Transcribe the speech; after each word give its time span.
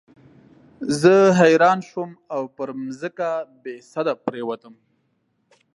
زه 1.01 1.13
حیران 1.39 1.79
شوم 1.89 2.11
او 2.35 2.43
پر 2.55 2.69
مځکه 2.83 3.29
بېسده 3.61 4.13
پرېوتلم. 4.25 4.75